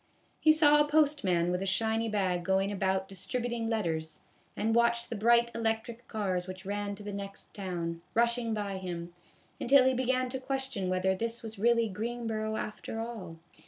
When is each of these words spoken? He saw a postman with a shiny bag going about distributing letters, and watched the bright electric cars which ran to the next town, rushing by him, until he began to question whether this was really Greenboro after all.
He 0.39 0.51
saw 0.51 0.79
a 0.81 0.87
postman 0.87 1.51
with 1.51 1.61
a 1.61 1.67
shiny 1.67 2.09
bag 2.09 2.43
going 2.43 2.71
about 2.71 3.07
distributing 3.07 3.67
letters, 3.67 4.21
and 4.57 4.73
watched 4.73 5.11
the 5.11 5.15
bright 5.15 5.51
electric 5.53 6.07
cars 6.07 6.47
which 6.47 6.65
ran 6.65 6.95
to 6.95 7.03
the 7.03 7.13
next 7.13 7.53
town, 7.53 8.01
rushing 8.15 8.51
by 8.51 8.77
him, 8.77 9.13
until 9.59 9.85
he 9.85 9.93
began 9.93 10.27
to 10.29 10.39
question 10.39 10.89
whether 10.89 11.13
this 11.13 11.43
was 11.43 11.59
really 11.59 11.87
Greenboro 11.87 12.57
after 12.57 12.99
all. 12.99 13.37